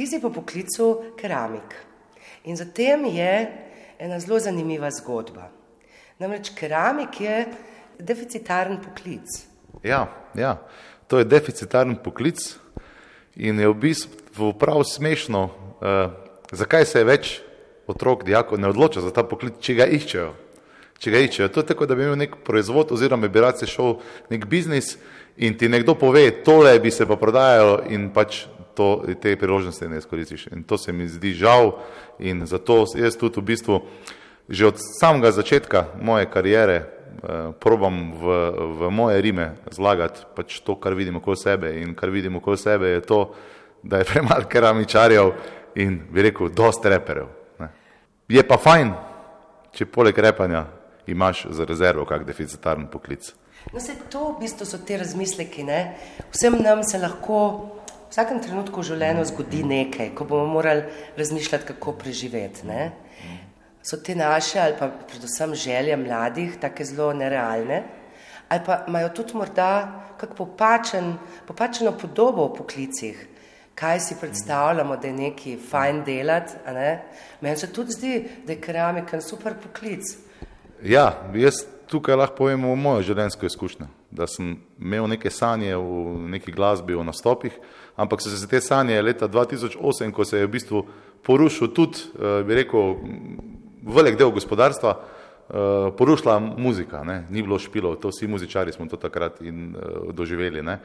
Ti 0.00 0.06
si 0.06 0.16
po 0.20 0.30
poklicu 0.32 1.12
keramik. 1.12 1.74
In 2.48 2.56
zatem 2.56 3.04
je 3.04 3.32
ena 3.98 4.16
zelo 4.20 4.38
zanimiva 4.40 4.88
zgodba. 4.90 5.50
Namreč 6.16 6.54
keramik 6.56 7.18
je 7.20 7.42
deficitaren 7.98 8.78
poklic. 8.80 9.28
Ja, 9.84 10.06
ja, 10.32 10.54
to 11.04 11.20
je 11.20 11.26
deficitaren 11.28 11.98
poklic 12.00 12.40
in 13.36 13.60
je 13.60 13.68
v 13.68 13.74
bistvu 13.76 14.54
prav 14.56 14.86
smešno, 14.88 15.42
uh, 15.44 16.16
zakaj 16.48 16.88
se 16.88 17.02
več 17.04 17.34
otrok, 17.84 18.24
dijakov 18.24 18.56
ne 18.56 18.72
odloča 18.72 19.04
za 19.04 19.12
ta 19.12 19.20
poklic, 19.20 19.58
če 19.60 19.76
ga 19.82 19.84
iščejo. 19.84 20.30
Če 20.96 21.12
ga 21.12 21.20
iščejo, 21.26 21.50
to 21.52 21.60
je 21.60 21.68
tako, 21.74 21.84
da 21.84 21.98
bi 21.98 22.08
imel 22.08 22.16
nek 22.22 22.40
proizvod 22.48 22.96
oziroma 22.96 23.28
bi 23.28 23.44
rad 23.44 23.60
se 23.60 23.68
šel 23.68 23.98
nek 24.32 24.48
biznis 24.48 24.94
in 25.36 25.60
ti 25.60 25.68
nekdo 25.68 25.92
pove, 25.92 26.24
tole 26.40 26.72
bi 26.80 26.88
se 26.88 27.04
pa 27.04 27.20
prodajalo 27.20 27.82
in 27.92 28.08
pač 28.16 28.46
to, 28.80 28.88
te 29.20 29.36
priložnosti 29.36 29.88
ne 29.88 30.00
izkoristiš. 30.00 30.46
In 30.56 30.64
to 30.64 30.78
se 30.78 30.92
mi 30.92 31.08
zdi 31.08 31.34
žal 31.36 31.74
in 32.18 32.46
zato 32.48 32.86
jaz 32.96 33.20
tudi 33.20 33.40
v 33.40 33.52
bistvu 33.52 33.82
že 34.50 34.66
od 34.66 34.76
samega 35.00 35.30
začetka 35.30 35.84
moje 36.02 36.26
karijere 36.26 36.76
eh, 36.76 37.52
probam 37.60 38.10
v, 38.18 38.24
v 38.78 38.90
moje 38.90 39.20
rime 39.22 39.52
zlagati 39.70 40.26
pač 40.34 40.58
to, 40.66 40.74
kar 40.74 40.96
vidim 40.98 41.20
okoli 41.20 41.36
sebe 41.36 41.70
in 41.78 41.94
kar 41.94 42.10
vidim 42.10 42.40
okoli 42.40 42.58
sebe 42.58 42.88
je 42.96 43.00
to, 43.00 43.20
da 43.82 44.00
je 44.00 44.08
premalo 44.10 44.48
keramičarjev 44.48 45.32
in 45.74 46.00
bi 46.10 46.22
rekel, 46.22 46.48
dost 46.50 46.84
reperjev. 46.84 47.28
Je 48.30 48.42
pa 48.46 48.58
fajn, 48.58 48.90
če 49.74 49.86
poleg 49.86 50.18
repanja 50.18 50.64
imaš 51.06 51.46
za 51.50 51.64
rezervo 51.64 52.04
kak 52.06 52.24
deficitarni 52.26 52.88
poklic. 52.90 53.32
No, 53.72 53.80
se 53.80 53.94
to 54.10 54.32
v 54.32 54.40
bistvu 54.40 54.66
so 54.66 54.78
te 54.86 54.96
razmisleki, 54.98 55.62
ne? 55.68 55.80
Vsem 56.32 56.56
nam 56.62 56.82
se 56.82 56.98
lahko 56.98 57.40
v 58.10 58.12
vsakem 58.12 58.40
trenutku 58.42 58.82
v 58.82 58.88
življenju 58.88 59.24
zgodi 59.30 59.62
nekaj, 59.62 60.08
ko 60.18 60.24
bomo 60.26 60.48
morali 60.58 60.82
razmišljati, 61.14 61.68
kako 61.68 61.92
preživeti, 61.94 62.66
ne? 62.66 62.90
So 63.86 63.96
te 64.02 64.16
naše 64.18 64.58
ali 64.60 64.74
pa 64.76 64.90
predvsem 64.90 65.54
želje 65.54 65.96
mladih 65.96 66.58
take 66.60 66.84
zelo 66.84 67.12
nerealne 67.16 67.78
ali 68.50 68.60
pa 68.66 68.84
imajo 68.88 69.08
tudi 69.14 69.36
morda 69.38 69.70
kak 70.18 70.34
popačen, 70.34 71.14
popačeno 71.46 71.92
podobo 71.92 72.48
v 72.48 72.56
poklicih, 72.56 73.20
kaj 73.74 74.00
si 74.00 74.16
predstavljamo, 74.20 74.96
da 74.96 75.06
je 75.06 75.12
neki 75.14 75.54
fajn 75.70 76.02
delati. 76.04 76.58
Ne? 76.66 77.02
Meni 77.40 77.56
se 77.56 77.72
tudi 77.72 77.92
zdi, 77.92 78.14
da 78.46 78.52
je 78.52 78.60
keramika 78.60 79.20
super 79.20 79.54
poklic. 79.62 80.02
Ja, 80.82 81.30
jaz 81.34 81.62
tukaj 81.90 82.16
lahko 82.16 82.36
povem 82.44 82.62
mojo 82.78 83.02
življenjsko 83.10 83.48
izkušnjo, 83.50 83.88
da 84.14 84.26
sem 84.30 84.54
imel 84.78 85.08
neke 85.10 85.30
sanje 85.30 85.74
v 85.74 86.30
neki 86.36 86.54
glasbi, 86.54 86.94
v 86.94 87.04
nastopih, 87.06 87.56
ampak 87.98 88.22
so 88.22 88.30
se 88.30 88.48
te 88.48 88.60
sanje 88.62 89.00
leta 89.02 89.28
2008, 89.28 90.12
ko 90.14 90.24
se 90.24 90.38
je 90.38 90.46
v 90.46 90.52
bistvu 90.54 90.84
porušil 91.26 91.72
tudi, 91.74 92.06
eh, 92.14 92.42
bi 92.46 92.60
rekel, 92.62 92.94
velik 93.82 94.18
del 94.18 94.30
gospodarstva, 94.30 94.94
eh, 94.94 95.90
porušila 95.98 96.38
muzika, 96.38 97.04
ne? 97.04 97.24
ni 97.30 97.42
bilo 97.42 97.58
špilov, 97.58 97.98
to 98.00 98.14
vsi 98.14 98.28
muzičari 98.30 98.72
smo 98.72 98.86
to 98.86 98.96
takrat 98.96 99.40
in 99.42 99.74
uh, 99.74 100.12
doživeli. 100.14 100.62
Ne? 100.62 100.78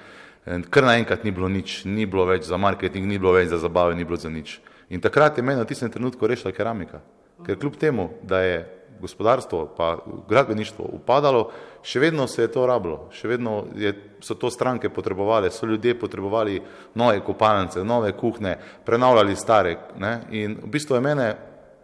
Ker 0.45 0.83
naenkrat 0.83 1.23
ni 1.23 1.31
bilo 1.31 1.49
nič, 1.49 1.85
ni 1.85 2.05
bilo 2.05 2.25
več 2.25 2.45
za 2.45 2.57
marketing, 2.57 3.05
ni 3.05 3.17
bilo 3.17 3.33
več 3.33 3.49
za 3.49 3.57
zabave, 3.57 3.95
ni 3.95 4.05
bilo 4.05 4.17
za 4.17 4.29
nič. 4.29 4.59
In 4.89 5.01
takrat 5.01 5.37
je 5.37 5.43
meni 5.43 5.61
v 5.61 5.69
tistem 5.69 5.89
trenutku 5.89 6.27
rešila 6.27 6.53
keramika. 6.53 7.01
Ker 7.45 7.57
kljub 7.57 7.77
temu, 7.77 8.09
da 8.23 8.41
je 8.41 8.84
gospodarstvo 9.01 9.65
pa 9.77 9.97
gradbeništvo 10.29 10.85
upadalo, 10.97 11.49
še 11.83 11.99
vedno 11.99 12.27
se 12.27 12.41
je 12.41 12.51
to 12.51 12.65
rabilo, 12.67 13.09
še 13.13 13.27
vedno 13.27 13.65
je, 13.75 13.93
so 14.21 14.35
to 14.35 14.49
stranke 14.51 14.89
potrebovali, 14.89 15.51
so 15.51 15.65
ljudje 15.65 15.97
potrebovali 15.99 16.61
nove 16.95 17.19
kopalnice, 17.25 17.83
nove 17.83 18.13
kuhne, 18.17 18.57
prenavljali 18.85 19.35
stare. 19.35 19.77
Ne? 19.99 20.19
In 20.31 20.57
v 20.63 20.71
bistvu 20.77 20.97
je 20.97 21.05
mene 21.05 21.27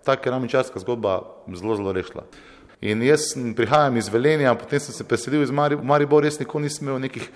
ta 0.06 0.16
keramičarska 0.18 0.80
zgodba 0.82 1.20
zelo, 1.54 1.76
zelo 1.76 1.94
rešila. 1.94 2.26
In 2.82 3.04
jaz 3.06 3.34
prihajam 3.56 3.98
iz 3.98 4.10
Velenja, 4.10 4.56
potem 4.58 4.80
sem 4.82 4.96
se 4.96 5.06
preselil 5.06 5.44
iz 5.46 5.52
Maribor, 5.54 6.26
jaz 6.26 6.40
nikoli 6.42 6.66
nisem 6.66 6.88
imel 6.88 7.04
nekih 7.04 7.30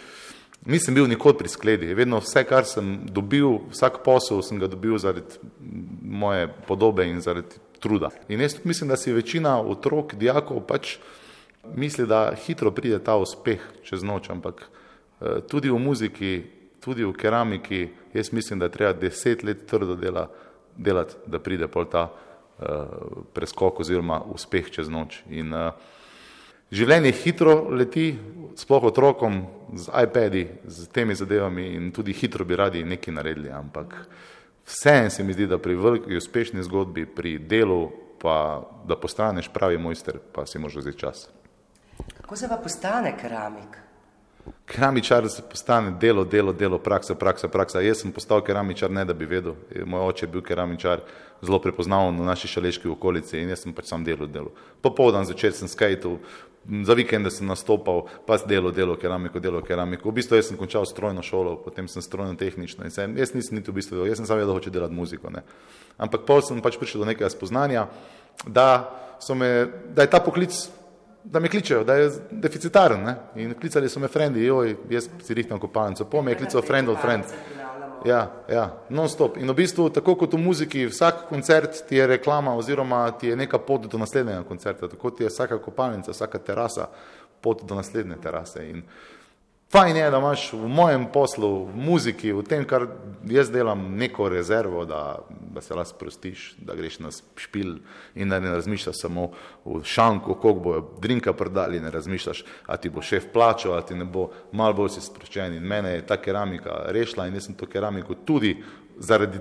Nisem 0.66 0.96
bil 0.98 1.06
nikoli 1.08 1.38
pri 1.38 1.50
skledi, 1.50 1.94
vedno 1.94 2.18
vse, 2.24 2.42
kar 2.50 2.66
sem 2.66 2.96
dobil, 3.14 3.60
vsak 3.70 4.00
posel 4.06 4.42
sem 4.42 4.58
ga 4.58 4.66
dobil 4.68 4.98
zaradi 4.98 5.38
moje 6.02 6.48
podobe 6.66 7.06
in 7.06 7.22
zaradi 7.22 7.60
truda. 7.86 8.10
In 8.28 8.42
jaz 8.42 8.58
mislim, 8.64 8.90
da 8.90 8.98
si 8.98 9.14
večina 9.14 9.60
otrok, 9.62 10.16
dijakov 10.18 10.64
pač 10.66 10.98
misli, 11.76 12.08
da 12.10 12.32
hitro 12.46 12.72
pride 12.74 12.98
ta 13.04 13.18
uspeh 13.22 13.62
čez 13.86 14.04
noč, 14.04 14.30
ampak 14.34 14.66
eh, 14.66 15.42
tudi 15.50 15.70
v 15.70 15.78
muziki, 15.80 16.34
tudi 16.82 17.06
v 17.06 17.14
keramiki, 17.14 17.88
jaz 18.14 18.34
mislim, 18.34 18.60
da 18.60 18.70
treba 18.74 18.94
deset 18.98 19.44
let 19.44 19.68
trdo 19.70 19.96
dela, 19.96 20.28
delati, 20.78 21.16
da 21.26 21.40
pride 21.40 21.68
pol 21.72 21.86
ta 21.90 22.04
uh, 22.10 22.66
preskok 23.34 23.80
oziroma 23.80 24.20
uspeh 24.34 24.70
čez 24.72 24.90
noč. 24.92 25.22
In, 25.34 25.54
uh, 25.54 25.94
Življenje 26.74 27.12
hitro 27.22 27.54
leti, 27.78 28.08
sploh 28.58 28.88
otrokom 28.90 29.44
z 29.78 29.92
iPadi, 30.02 30.42
z 30.66 30.88
temi 30.90 31.14
zadevami 31.14 31.68
in 31.78 31.92
tudi 31.94 32.14
hitro 32.18 32.46
bi 32.46 32.58
radi 32.58 32.82
nekaj 32.84 33.14
naredili, 33.14 33.52
ampak 33.54 33.94
vseeno 34.66 35.10
se 35.10 35.24
mi 35.24 35.34
zdi, 35.34 35.48
da 35.48 35.58
pri 35.58 35.76
veliki 35.76 36.18
uspešni 36.18 36.64
zgodbi, 36.64 37.06
pri 37.06 37.38
delu, 37.40 37.92
pa 38.22 38.64
da 38.88 38.96
postaneš 38.96 39.50
pravi 39.54 39.78
mojster, 39.78 40.20
pa 40.34 40.46
si 40.46 40.60
moraš 40.60 40.76
vzeti 40.76 41.00
čas. 41.00 41.30
Kako 42.18 42.36
se 42.36 42.48
pa 42.50 42.58
postane 42.58 43.18
keramik? 43.18 43.78
Keramičar 44.66 45.30
se 45.30 45.42
postane 45.50 45.92
delo, 45.92 46.24
delo, 46.26 46.54
delo, 46.54 46.78
praksa, 46.78 47.16
praksa, 47.16 47.48
praksa. 47.48 47.82
Jaz 47.82 48.02
sem 48.02 48.12
postal 48.12 48.42
keramičar, 48.42 48.92
ne 48.92 49.06
da 49.06 49.14
bi 49.14 49.26
vedel. 49.26 49.56
Moj 49.86 50.10
oče 50.10 50.26
je 50.26 50.30
bil 50.30 50.42
keramičar, 50.42 51.02
zelo 51.42 51.60
prepoznaven 51.62 52.20
v 52.20 52.26
naši 52.26 52.48
šaleški 52.48 52.90
okolici 52.90 53.40
in 53.40 53.50
jaz 53.50 53.64
sem 53.66 53.74
pač 53.74 53.90
sam 53.90 54.04
delal 54.06 54.28
delo. 54.28 54.54
Popoldan 54.82 55.26
začel 55.26 55.54
sem 55.54 55.68
skajtu, 55.68 56.20
za 56.84 56.94
vikende 56.94 57.32
sem 57.32 57.48
nastopal, 57.48 58.06
pa 58.26 58.38
delo, 58.38 58.72
delo, 58.72 58.96
keramiko, 58.96 59.40
delo, 59.40 59.62
keramiko. 59.62 60.10
V 60.10 60.18
bistvu 60.20 60.42
sem 60.42 60.58
končal 60.58 60.86
strojno 60.86 61.22
šolo, 61.22 61.58
potem 61.62 61.88
sem 61.88 62.02
strojno 62.02 62.36
tehnično 62.36 62.86
in 62.86 62.92
sem, 62.92 63.18
jaz 63.18 63.34
nisem 63.34 63.60
niti 63.60 63.72
v 63.72 63.80
bistvu 63.80 63.98
vedel, 63.98 64.10
jaz 64.10 64.22
sem 64.22 64.30
samo 64.30 64.42
vedel, 64.42 64.54
da 64.54 64.60
hoče 64.60 64.74
delati 64.74 64.98
muziko. 64.98 65.30
Ne. 65.30 65.44
Ampak 65.98 66.26
pol 66.26 66.42
sem 66.42 66.62
pač 66.62 66.80
prišel 66.82 67.06
do 67.06 67.10
nekega 67.12 67.30
spoznanja, 67.30 67.86
da, 68.48 68.70
me, 69.38 69.52
da 69.94 70.06
je 70.06 70.12
ta 70.12 70.20
poklic, 70.20 70.58
da 71.24 71.40
me 71.40 71.50
kličejo, 71.50 71.84
da 71.84 72.00
je 72.00 72.10
deficitaren. 72.32 73.06
Ne. 73.06 73.16
In 73.42 73.54
klicali 73.60 73.90
so 73.90 74.02
me 74.02 74.10
frendi, 74.10 74.46
joj, 74.46 74.76
jaz 74.90 75.10
si 75.24 75.38
rihtam 75.38 75.62
kopalnico, 75.62 76.10
po 76.10 76.22
me 76.22 76.34
je 76.34 76.42
klical 76.44 76.66
friend 76.66 76.90
of 76.90 77.02
friend. 77.02 77.30
Ja, 78.06 78.32
ja, 78.50 78.70
non 78.90 79.10
stop. 79.10 79.38
In 79.38 79.50
v 79.50 79.56
bistvu, 79.58 79.90
tako 79.90 80.14
kot 80.20 80.36
v 80.38 80.40
muziki, 80.44 80.86
vsak 80.86 81.26
koncert 81.30 81.88
ti 81.90 81.98
je 81.98 82.08
reklama 82.08 82.54
oziroma 82.54 83.08
ti 83.18 83.32
je 83.32 83.36
neka 83.36 83.58
pot 83.58 83.88
do 83.90 83.98
naslednjega 83.98 84.44
koncerta, 84.46 84.88
tako 84.88 85.10
ti 85.10 85.26
je 85.26 85.32
vsaka 85.34 85.58
kopalnica, 85.58 86.14
vsaka 86.14 86.40
terasa 86.40 86.88
pot 87.42 87.64
do 87.66 87.76
naslednje 87.76 88.20
terase. 88.22 88.70
In 88.70 88.84
fajn 89.74 89.98
je, 89.98 90.12
da 90.12 90.22
imaš 90.22 90.54
v 90.54 90.70
mojem 90.70 91.08
poslu, 91.14 91.66
v 91.66 91.82
muziki, 91.88 92.34
v 92.34 92.44
tem, 92.46 92.66
kar 92.66 92.88
jaz 93.26 93.50
delam, 93.50 93.88
neko 93.98 94.30
rezervo, 94.30 94.86
da, 94.86 95.02
da 95.56 95.62
se 95.62 95.74
lahko 95.74 95.90
sprostiš, 95.90 96.56
da 96.58 96.76
greš 96.76 97.00
na 97.00 97.10
špil 97.36 97.78
in 98.16 98.30
da 98.30 98.40
ne 98.40 98.52
razmišljaš 98.52 99.02
samo 99.02 99.30
v 99.66 99.82
šanku, 99.84 100.36
koliko 100.42 100.60
bojo 100.60 100.82
drinka 101.02 101.34
prodali, 101.34 101.80
ne 101.80 101.92
razmišljaš, 101.92 102.44
a 102.66 102.78
ti 102.78 102.90
bo 102.90 103.02
šef 103.02 103.32
plačal, 103.34 103.78
a 103.78 103.82
ti 103.82 103.96
ne 103.96 104.06
bo, 104.06 104.30
malo 104.52 104.74
bolj 104.74 104.96
si 104.98 105.06
sproščen. 105.06 105.56
In 105.56 105.64
mene 105.68 105.96
je 105.96 106.08
ta 106.08 106.18
keramika 106.22 106.84
rešila 106.96 107.28
in 107.28 107.40
jaz 107.40 107.48
sem 107.48 107.56
to 107.56 107.70
keramiko 107.72 108.20
tudi 108.28 108.58
zaradi 108.98 109.40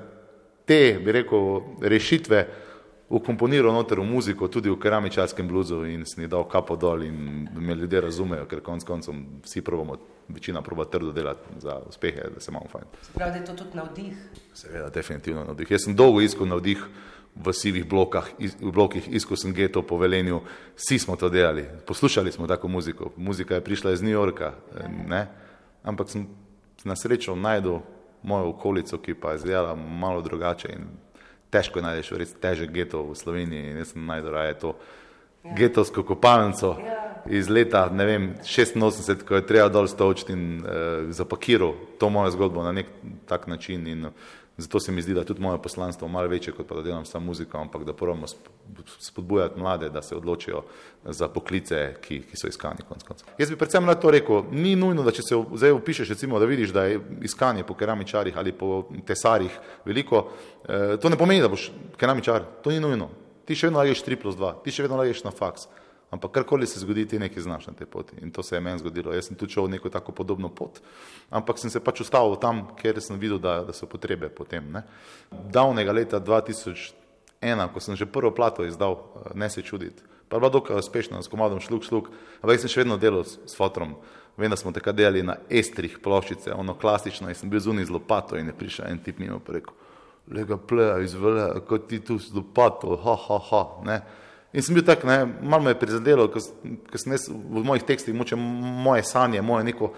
te, 0.64 0.98
bi 1.04 1.12
rekel, 1.12 1.60
rešitve 1.82 2.46
ukomponiral 3.14 3.72
noter 3.72 4.00
v 4.00 4.04
muziko, 4.04 4.48
tudi 4.48 4.70
v 4.70 4.78
keramičarskem 4.80 5.48
bluzu 5.48 5.84
in 5.86 6.02
jih 6.02 6.28
dal 6.28 6.48
kapo 6.50 6.76
dol 6.76 7.04
in 7.06 7.48
me 7.54 7.75
ljudje 7.75 8.00
razumejo, 8.00 8.47
ker 8.50 8.60
konc 8.60 8.84
koncem 8.84 9.25
vsi 9.44 9.62
probamo, 9.62 9.97
večina 10.28 10.62
proba 10.62 10.84
trdo 10.84 11.12
delati 11.12 11.60
za 11.62 11.78
uspehe, 11.88 12.30
da 12.34 12.41
se 12.41 12.50
imamo 12.50 12.66
fajn. 12.72 12.84
Se 13.02 13.12
pravi, 13.14 13.32
da 13.32 13.38
je 13.38 13.44
to 13.44 13.54
tudi 13.54 13.76
navdih? 13.76 14.16
Seveda, 14.54 14.88
definitivno 14.91 15.44
navdih. 15.44 15.70
Jaz 15.70 15.86
sem 15.86 15.97
dolgo 15.97 16.20
iskal 16.20 16.50
navdih 16.50 16.82
v 17.34 17.52
sivih 17.52 17.87
blokah, 17.88 18.31
v 18.38 18.72
blokih, 18.72 19.08
iskal 19.14 19.38
sem 19.38 19.55
geto 19.55 19.82
po 19.82 19.99
velenju, 19.99 20.40
vsi 20.76 20.99
smo 20.99 21.17
to 21.17 21.28
delali, 21.28 21.67
poslušali 21.87 22.32
smo 22.32 22.46
tako 22.46 22.69
muziko, 22.69 23.12
muzika 23.17 23.55
je 23.55 23.64
prišla 23.64 23.93
iz 23.93 24.02
New 24.02 24.14
Yorka, 24.14 24.55
ne? 25.06 25.26
ampak 25.82 26.10
sem 26.10 26.26
na 26.84 26.96
srečo 26.96 27.34
najdel 27.37 27.81
mojo 28.22 28.55
okolico, 28.55 28.99
ki 28.99 29.14
pa 29.14 29.32
je 29.32 29.37
izgledala 29.37 29.75
malo 29.75 30.22
drugače 30.22 30.69
in 30.72 30.87
težko 31.55 31.83
najdeš 31.85 32.12
res 32.19 32.35
težek 32.43 32.75
geto 32.75 33.05
v 33.06 33.17
Sloveniji 33.19 33.71
in 33.71 33.81
jaz 33.83 33.95
sem 33.95 34.06
najdoraje 34.06 34.59
to 34.62 34.75
ja. 34.75 35.55
getovsko 35.55 36.03
kopalnico 36.06 36.75
ja. 36.83 37.01
iz 37.31 37.49
leta, 37.49 37.87
vem, 37.89 38.35
86, 38.43 39.23
ko 39.25 39.39
je 39.39 39.47
treba 39.47 39.71
dol 39.73 39.89
stočiti 39.89 40.35
in 40.35 40.61
uh, 40.61 41.11
zapakiral 41.15 41.77
to 41.99 42.11
mojo 42.11 42.35
zgodbo 42.35 42.65
na 42.67 42.73
nek 42.73 42.91
tak 43.31 43.47
način 43.47 43.87
in 43.87 44.09
Zato 44.56 44.81
se 44.81 44.93
mi 44.93 45.03
zdi, 45.03 45.15
da 45.15 45.21
je 45.21 45.27
tudi 45.27 45.43
moje 45.43 45.59
poslanstvo 45.62 46.09
malo 46.09 46.29
večje, 46.29 46.53
kot 46.53 46.69
pa 46.69 46.75
da 46.75 46.83
delam 46.83 47.05
samo 47.05 47.27
muziko, 47.27 47.59
ampak 47.59 47.85
da 47.85 47.93
pravimo 47.93 48.27
spodbujati 48.99 49.59
mlade, 49.61 49.89
da 49.91 50.03
se 50.03 50.17
odločijo 50.17 50.62
za 51.05 51.29
poklice, 51.29 51.95
ki, 52.01 52.21
ki 52.23 52.37
so 52.37 52.47
iskani. 52.47 52.87
Konc. 52.89 53.25
Jaz 53.39 53.51
bi 53.51 53.59
predvsem 53.59 53.85
na 53.85 53.95
to 53.95 54.11
rekel, 54.15 54.45
ni 54.53 54.77
nujno, 54.77 55.03
da 55.03 55.11
če 55.11 55.27
se 55.27 55.41
zdaj 55.55 55.75
upišeš, 55.75 56.15
recimo, 56.15 56.39
da 56.39 56.47
vidiš, 56.47 56.71
da 56.71 56.85
je 56.87 57.01
iskanje 57.27 57.65
po 57.67 57.75
keramičarjih 57.75 58.39
ali 58.39 58.53
po 58.53 58.85
tesarjih 59.06 59.59
veliko, 59.85 60.29
eh, 60.69 60.97
to 61.03 61.11
ne 61.11 61.19
pomeni, 61.19 61.43
da 61.43 61.51
boš 61.51 61.73
keramičar, 61.99 62.47
to 62.62 62.71
ni 62.71 62.81
nujno. 62.81 63.11
Ti 63.45 63.59
še 63.59 63.67
vedno 63.67 63.83
laješ 63.83 64.05
3 64.06 64.23
plus 64.23 64.39
2, 64.39 64.55
ti 64.65 64.71
še 64.71 64.87
vedno 64.87 65.03
laješ 65.03 65.25
na 65.25 65.35
faks. 65.35 65.67
Ampak 66.14 66.31
karkoli 66.31 66.66
se 66.66 66.78
zgodi, 66.78 67.08
ti 67.11 67.19
nekaj 67.19 67.43
znaš 67.43 67.66
na 67.66 67.72
tej 67.75 67.88
poti. 67.90 68.14
In 68.22 68.31
to 68.31 68.43
se 68.43 68.55
je 68.55 68.61
meni 68.62 68.78
zgodilo. 68.78 69.12
Jaz 69.12 69.26
sem 69.26 69.37
tudi 69.37 69.52
šel 69.52 69.66
neko 69.69 69.90
tako 69.90 70.12
podobno 70.14 70.49
pot, 70.49 70.78
ampak 71.31 71.58
sem 71.58 71.70
se 71.70 71.82
pač 71.82 72.05
ustavil 72.05 72.37
tam, 72.38 72.69
kjer 72.78 73.00
sem 73.02 73.19
videl, 73.19 73.40
da, 73.43 73.56
da 73.66 73.75
so 73.75 73.90
potrebe 73.90 74.31
potem. 74.31 74.70
Ne. 74.70 74.84
Davnega 75.31 75.93
leta 75.93 76.20
2001, 76.22 77.66
ko 77.75 77.82
sem 77.82 77.99
že 77.99 78.06
prvo 78.06 78.31
plato 78.31 78.62
izdal, 78.62 78.94
eh, 78.94 79.34
ne 79.34 79.50
se 79.50 79.62
čuditi, 79.62 80.06
pa 80.28 80.37
je 80.37 80.44
bila 80.44 80.55
dokaj 80.55 80.78
uspešna, 80.78 81.22
s 81.22 81.28
komadom 81.28 81.58
šluk, 81.61 81.82
šluk, 81.82 82.14
ampak 82.43 82.55
jaz 82.55 82.69
sem 82.69 82.76
še 82.76 82.84
vedno 82.84 82.96
delal 82.96 83.26
s, 83.26 83.40
s 83.50 83.58
fotrom. 83.58 83.99
Vem, 84.37 84.50
da 84.50 84.56
smo 84.56 84.70
takrat 84.75 84.94
delali 84.94 85.22
na 85.22 85.37
estrih 85.50 85.99
ploščice, 86.02 86.55
ono 86.55 86.78
klasično, 86.78 87.26
in 87.31 87.38
sem 87.38 87.50
bil 87.50 87.62
zunaj 87.62 87.90
z 87.90 87.94
lopato 87.94 88.38
in 88.38 88.50
je 88.50 88.55
prišel 88.55 88.87
en 88.87 89.02
tip 89.02 89.19
mimo 89.19 89.40
preko. 89.43 89.75
Lega 90.31 90.56
pleja 90.56 91.00
izvele, 91.02 91.49
kot 91.67 91.90
ti 91.90 91.99
tu 92.06 92.22
z 92.22 92.34
lopato, 92.38 92.94
ha, 93.02 93.19
ha, 93.26 93.38
ha. 93.50 93.64
Ne. 93.87 93.99
In 94.55 94.62
sem 94.62 94.77
bil 94.77 94.85
tak, 94.87 95.03
ne, 95.03 95.25
malo 95.43 95.65
me 95.67 95.73
je 95.73 95.81
prizadelo, 95.81 96.29
ker 96.31 97.01
sem 97.01 97.17
jaz 97.17 97.27
v 97.27 97.62
mojih 97.67 97.83
tekstih 97.83 98.15
moče 98.15 98.39
moje 98.39 99.03
sanje, 99.09 99.43
moje, 99.43 99.67
neko, 99.67 99.91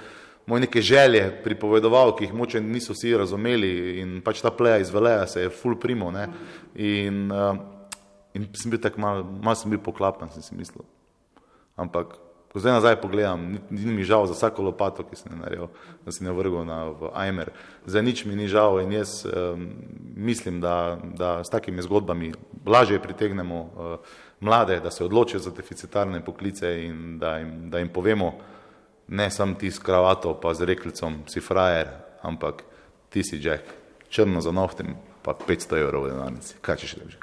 moje 0.48 0.64
neke 0.64 0.80
želje 0.80 1.26
pripovedoval, 1.44 2.14
ki 2.16 2.24
jih 2.24 2.32
moče 2.34 2.62
niso 2.64 2.96
vsi 2.96 3.12
razumeli 3.20 3.72
in 4.00 4.18
pač 4.24 4.40
ta 4.40 4.48
pleja 4.54 4.80
iz 4.80 4.92
Veleja 4.94 5.26
se 5.28 5.44
je 5.44 5.52
full 5.52 5.76
primo, 5.80 6.08
ne. 6.14 6.30
In, 6.72 7.26
uh, 7.28 7.58
in 8.32 8.48
sem 8.56 8.72
bil 8.72 8.80
tak, 8.80 8.96
malo 8.96 9.26
mal 9.44 9.60
sem 9.60 9.68
bil 9.72 9.82
poklapan, 9.84 10.32
sem 10.32 10.46
si 10.46 10.56
mislil. 10.56 10.88
Ampak, 11.76 12.16
ko 12.48 12.62
zdaj 12.62 12.78
nazaj 12.78 12.96
pogledam, 13.02 13.42
ni, 13.52 13.60
ni 13.68 13.92
mi 13.92 14.08
žal 14.08 14.24
za 14.24 14.32
vsako 14.32 14.70
lopato, 14.70 15.04
ki 15.04 15.20
sem 15.20 15.34
jo 15.34 15.42
naredil, 15.42 15.66
da 16.06 16.16
sem 16.16 16.24
jo 16.24 16.32
vrgel 16.38 16.64
na, 16.64 16.78
Aimer. 17.12 17.52
Za 17.84 18.00
nič 18.00 18.24
mi 18.24 18.40
ni 18.40 18.48
žal 18.48 18.80
in 18.80 18.96
jaz 18.96 19.18
um, 19.28 19.68
mislim, 20.16 20.64
da, 20.64 20.96
da 21.12 21.42
s 21.44 21.52
takimi 21.52 21.84
zgodbami 21.84 22.32
lažje 22.64 23.02
pritegnemo 23.04 23.60
uh, 23.60 24.16
mlade, 24.40 24.80
da 24.80 24.90
se 24.90 25.04
odločijo 25.04 25.40
za 25.40 25.50
deficitarne 25.50 26.24
poklice 26.24 26.84
in 26.84 27.18
da 27.18 27.36
jim, 27.36 27.70
da 27.70 27.78
jim 27.78 27.88
povemo, 27.88 28.32
ne 29.08 29.30
sam 29.30 29.54
ti 29.54 29.70
s 29.70 29.78
kravato 29.78 30.34
pa 30.40 30.54
z 30.54 30.64
reklicom 30.64 31.22
si 31.26 31.40
frajer, 31.40 31.88
ampak 32.22 32.62
ti 33.08 33.22
si 33.22 33.40
Jack, 33.42 33.62
črno 34.08 34.40
za 34.40 34.52
nohtem 34.52 34.96
pa 35.22 35.34
500 35.34 35.80
evrov 35.80 36.04
v 36.06 36.10
denarnici. 36.10 36.54
Kaj 36.60 36.76
če 36.76 36.86
še 36.86 37.00
lepše? 37.02 37.18